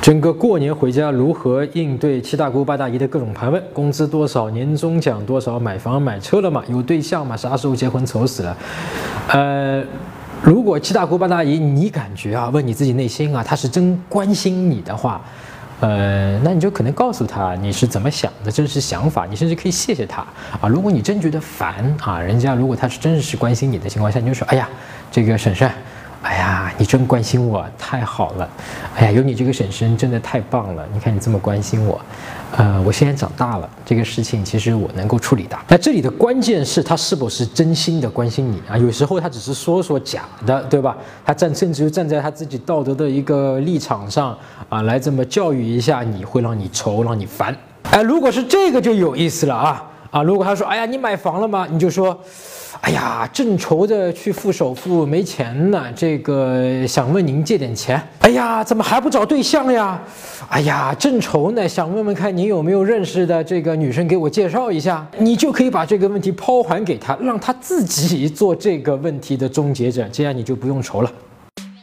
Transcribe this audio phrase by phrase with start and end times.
[0.00, 3.62] 整个过年回家如何应对七大姑八大姨的各种盘问？
[3.74, 4.48] 工资多少？
[4.48, 5.58] 年终奖多少？
[5.58, 6.64] 买房买车了吗？
[6.68, 7.36] 有对象吗？
[7.36, 8.04] 啥时候结婚？
[8.06, 8.56] 愁死了。
[9.28, 9.84] 呃，
[10.42, 15.20] 如果七大姑八大姨你感觉啊，问你自己内心啊，他是真关心你的话，
[15.80, 19.26] 呃，那你就可能告诉他你是怎么想的，真实想法。
[19.26, 20.22] 你甚至可以谢谢他
[20.62, 20.66] 啊。
[20.66, 24.66] 如果你真觉得烦啊，人家如果他是真是关心你的情况下，你就说，哎呀，
[25.12, 25.70] 这个婶婶。
[26.80, 28.48] 你真关心我，太好了！
[28.96, 30.82] 哎呀，有你这个婶婶真的太棒了。
[30.94, 32.00] 你看你这么关心我，
[32.56, 35.58] 呃，我现在长大了，这个事情其实我能够处理的。
[35.68, 38.78] 那这里的关键是他是否是真心的关心你啊？
[38.78, 40.96] 有时候他只是说说假的，对吧？
[41.22, 44.34] 他站甚至于站在他自己道德的一个立场上
[44.70, 47.54] 啊，来这么教育一下你，会让你愁，让你烦。
[47.90, 50.22] 哎，如果是这个就有意思了啊啊！
[50.22, 51.66] 如果他说，哎呀，你买房了吗？
[51.70, 52.18] 你就说。
[52.82, 58.00] 哎呀，正愁着去付首付没钱呢，这个想问您借点钱。
[58.20, 60.00] 哎呀，怎么还不找对象呀？
[60.48, 65.04] 哎呀，正愁呢，想问问看您有没有认识的这个女生给我介绍一下。
[65.18, 71.12] 你就可以把这个问题抛还给他，让他自己做这个问题的终结者，这样你就不用愁了。